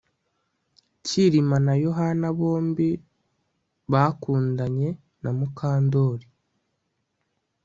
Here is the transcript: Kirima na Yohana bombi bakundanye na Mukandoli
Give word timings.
Kirima 1.05 1.57
na 1.65 1.73
Yohana 1.85 2.27
bombi 2.39 2.89
bakundanye 3.91 4.89
na 5.21 5.31
Mukandoli 5.37 6.27